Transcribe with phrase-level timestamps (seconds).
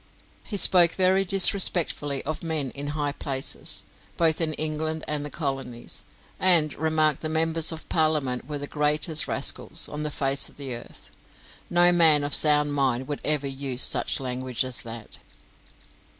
[0.43, 3.83] He spoke very disrespectfully of men in high places,
[4.17, 6.03] both in England and the Colonies;
[6.39, 10.73] and remarked that Members of Parliament were the greatest rascals on the face of the
[10.73, 11.11] earth.
[11.69, 15.19] No man of sound mind would ever use such language as that.